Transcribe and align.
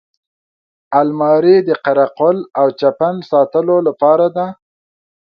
الماري 0.99 1.57
د 1.67 1.69
قره 1.85 2.05
قل 2.19 2.37
او 2.59 2.67
چپن 2.79 3.15
ساتلو 3.29 3.77
لپاره 3.87 4.27
ده 4.35 4.47